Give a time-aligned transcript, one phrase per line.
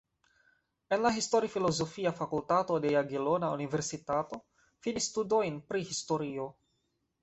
[0.95, 4.43] En la Histori-Filozofia Fakultato de Jagelona Universitato
[4.89, 6.55] finis studojn pri historio.